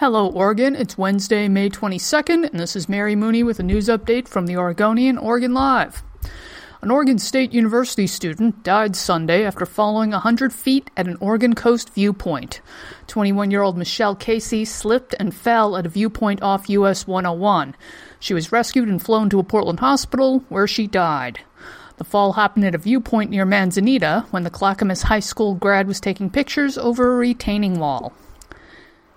Hello, 0.00 0.28
Oregon. 0.28 0.76
It's 0.76 0.96
Wednesday, 0.96 1.48
May 1.48 1.68
22nd, 1.68 2.48
and 2.48 2.60
this 2.60 2.76
is 2.76 2.88
Mary 2.88 3.16
Mooney 3.16 3.42
with 3.42 3.58
a 3.58 3.64
news 3.64 3.88
update 3.88 4.28
from 4.28 4.46
the 4.46 4.56
Oregonian 4.56 5.18
Oregon 5.18 5.52
Live. 5.52 6.04
An 6.82 6.92
Oregon 6.92 7.18
State 7.18 7.52
University 7.52 8.06
student 8.06 8.62
died 8.62 8.94
Sunday 8.94 9.42
after 9.42 9.66
falling 9.66 10.12
100 10.12 10.52
feet 10.52 10.88
at 10.96 11.08
an 11.08 11.16
Oregon 11.18 11.52
Coast 11.56 11.90
viewpoint. 11.90 12.60
21 13.08 13.50
year 13.50 13.62
old 13.62 13.76
Michelle 13.76 14.14
Casey 14.14 14.64
slipped 14.64 15.16
and 15.18 15.34
fell 15.34 15.76
at 15.76 15.84
a 15.84 15.88
viewpoint 15.88 16.44
off 16.44 16.70
US 16.70 17.08
101. 17.08 17.74
She 18.20 18.34
was 18.34 18.52
rescued 18.52 18.88
and 18.88 19.02
flown 19.02 19.28
to 19.30 19.40
a 19.40 19.42
Portland 19.42 19.80
hospital 19.80 20.44
where 20.48 20.68
she 20.68 20.86
died. 20.86 21.40
The 21.96 22.04
fall 22.04 22.34
happened 22.34 22.66
at 22.66 22.76
a 22.76 22.78
viewpoint 22.78 23.32
near 23.32 23.44
Manzanita 23.44 24.26
when 24.30 24.44
the 24.44 24.50
Clackamas 24.50 25.02
High 25.02 25.18
School 25.18 25.56
grad 25.56 25.88
was 25.88 25.98
taking 25.98 26.30
pictures 26.30 26.78
over 26.78 27.14
a 27.14 27.16
retaining 27.16 27.80
wall. 27.80 28.12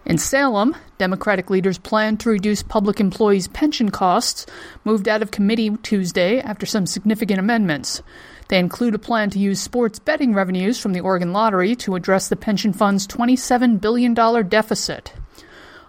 In 0.03 0.17
Salem, 0.17 0.75
Democratic 0.97 1.51
leaders 1.51 1.77
plan 1.77 2.17
to 2.17 2.29
reduce 2.31 2.63
public 2.63 2.99
employees' 2.99 3.47
pension 3.47 3.91
costs, 3.91 4.47
moved 4.83 5.07
out 5.07 5.21
of 5.21 5.29
committee 5.29 5.69
Tuesday 5.83 6.39
after 6.39 6.65
some 6.65 6.87
significant 6.87 7.39
amendments. 7.39 8.01
They 8.47 8.57
include 8.57 8.95
a 8.95 8.99
plan 8.99 9.29
to 9.29 9.39
use 9.39 9.61
sports 9.61 9.99
betting 9.99 10.33
revenues 10.33 10.79
from 10.79 10.93
the 10.93 11.01
Oregon 11.01 11.33
Lottery 11.33 11.75
to 11.77 11.95
address 11.95 12.29
the 12.29 12.35
pension 12.35 12.73
fund's 12.73 13.05
$27 13.05 13.79
billion 13.79 14.13
deficit. 14.49 15.13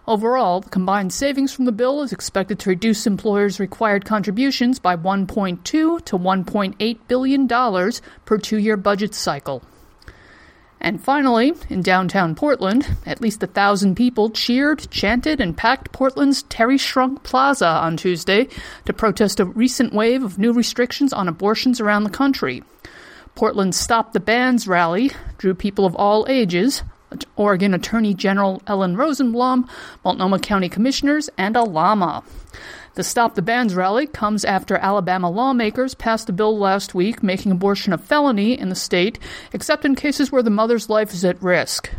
Overall, 0.07 0.61
the 0.61 0.69
combined 0.69 1.13
savings 1.13 1.53
from 1.53 1.65
the 1.65 1.73
bill 1.73 2.03
is 2.03 2.13
expected 2.13 2.59
to 2.59 2.71
reduce 2.71 3.07
employers' 3.07 3.59
required 3.59 4.05
contributions 4.05 4.79
by 4.79 4.95
1.2 4.95 5.63
to 5.65 6.01
1.8 6.03 6.99
billion 7.09 7.47
dollars 7.47 8.03
per 8.27 8.37
two-year 8.37 8.77
budget 8.77 9.15
cycle. 9.15 9.63
And 10.85 11.03
finally, 11.03 11.55
in 11.71 11.81
downtown 11.81 12.35
Portland, 12.35 12.97
at 13.07 13.21
least 13.21 13.41
a 13.45 13.47
thousand 13.47 13.95
people 13.95 14.31
cheered, 14.31 14.91
chanted, 14.91 15.41
and 15.41 15.57
packed 15.57 15.93
Portland's 15.93 16.43
Terry 16.43 16.77
Schrunk 16.77 17.23
Plaza 17.23 17.69
on 17.69 17.97
Tuesday 17.97 18.49
to 18.87 18.93
protest 18.93 19.39
a 19.39 19.45
recent 19.45 19.93
wave 19.93 20.25
of 20.25 20.41
new 20.41 20.53
restrictions 20.53 21.13
on 21.13 21.29
abortions 21.29 21.81
around 21.81 22.03
the 22.03 22.11
country. 22.11 22.65
Portland's 23.37 23.77
Stop 23.77 24.13
the 24.13 24.19
Bans 24.19 24.67
rally 24.67 25.13
drew 25.39 25.55
people 25.55 25.87
of 25.87 25.95
all 25.95 26.27
ages, 26.29 26.83
Oregon 27.37 27.75
Attorney 27.75 28.13
General 28.13 28.61
Ellen 28.67 28.97
Rosenblum, 28.97 29.69
Multnomah 30.05 30.41
County 30.41 30.69
Commissioners, 30.69 31.31
and 31.39 31.57
a 31.57 31.63
llama. 31.63 32.25
The 32.95 33.03
Stop 33.03 33.37
the 33.37 33.43
Bans 33.43 33.75
rally 33.75 34.07
comes 34.07 34.45
after 34.45 34.77
Alabama 34.77 35.31
lawmakers 35.31 35.95
passed 35.95 36.29
a 36.29 36.33
bill 36.33 36.59
last 36.59 36.95
week 36.95 37.23
making 37.23 37.51
abortion 37.51 37.95
a 37.95 37.99
felony 37.99 38.59
in 38.59 38.69
the 38.69 38.75
state, 38.75 39.19
except 39.55 39.87
in 39.87 39.95
cases 39.95 40.31
where 40.31 40.43
the 40.43 40.51
mother's 40.51 40.91
life 40.91 41.15
is 41.15 41.25
at 41.25 41.43
risk. 41.43 41.91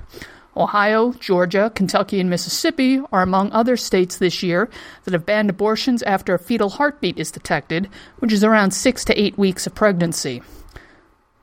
Ohio, 0.56 1.14
Georgia, 1.14 1.72
Kentucky, 1.74 2.20
and 2.20 2.30
Mississippi 2.30 3.02
are 3.12 3.24
among 3.24 3.52
other 3.52 3.76
states 3.76 4.18
this 4.18 4.44
year 4.44 4.70
that 5.06 5.14
have 5.16 5.26
banned 5.26 5.50
abortions 5.50 6.04
after 6.04 6.36
a 6.36 6.40
fetal 6.40 6.70
heartbeat 6.70 7.18
is 7.18 7.32
detected, 7.32 7.90
which 8.20 8.32
is 8.32 8.44
around 8.44 8.70
six 8.70 9.04
to 9.06 9.20
eight 9.20 9.36
weeks 9.36 9.66
of 9.66 9.74
pregnancy. 9.74 10.44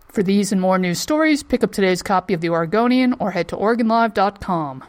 For 0.06 0.22
these 0.22 0.52
and 0.52 0.60
more 0.60 0.78
news 0.78 1.00
stories, 1.00 1.42
pick 1.42 1.64
up 1.64 1.72
today's 1.72 2.04
copy 2.04 2.34
of 2.34 2.40
The 2.40 2.50
Oregonian 2.50 3.16
or 3.18 3.32
head 3.32 3.48
to 3.48 3.56
OregonLive.com. 3.56 4.84